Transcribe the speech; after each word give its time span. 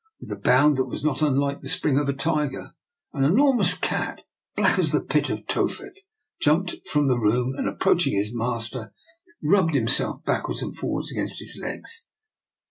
With 0.19 0.31
a 0.31 0.35
bound 0.41 0.77
that 0.77 0.85
was 0.87 1.03
not 1.03 1.21
unlike 1.21 1.61
the 1.61 1.69
spring 1.69 1.99
of 1.99 2.09
a 2.09 2.13
tiger, 2.13 2.71
an 3.13 3.23
enormous 3.23 3.75
cat, 3.75 4.23
black 4.55 4.79
as 4.79 4.91
the 4.91 4.99
Pit 4.99 5.29
of 5.29 5.45
Tophet, 5.45 5.99
jumped 6.41 6.73
from 6.87 7.05
the 7.07 7.19
room, 7.19 7.53
and, 7.55 7.67
approaching 7.67 8.13
his 8.15 8.33
master, 8.33 8.95
rubbed 9.43 9.75
himself 9.75 10.23
backwards 10.25 10.63
and 10.63 10.75
forwards 10.75 11.11
against 11.11 11.37
his 11.37 11.55
legs. 11.61 12.07